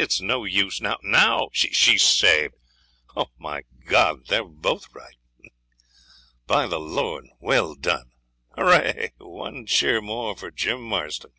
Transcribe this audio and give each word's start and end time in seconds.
It's 0.00 0.20
no 0.20 0.44
use. 0.44 0.80
Now 0.80 0.98
now! 1.02 1.48
She's 1.52 2.04
saved! 2.04 2.54
Oh, 3.16 3.30
my 3.36 3.64
God! 3.84 4.26
they're 4.28 4.44
both 4.44 4.86
right. 4.94 5.16
By 6.46 6.68
the 6.68 6.78
Lord, 6.78 7.24
well 7.40 7.74
done! 7.74 8.12
Hurrah! 8.56 9.08
One 9.18 9.66
cheer 9.66 10.00
more 10.00 10.36
for 10.36 10.52
Jim 10.52 10.82
Marston!' 10.82 11.32